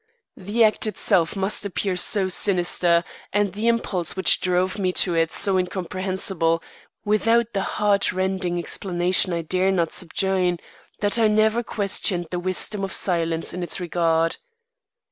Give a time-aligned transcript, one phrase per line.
[0.35, 5.31] The act itself must appear so sinister and the impulse which drove me to it
[5.31, 6.63] so incomprehensible,
[7.05, 10.57] without the heart rending explanation I dare not subjoin,
[11.01, 14.37] that I never questioned the wisdom of silence in its regard.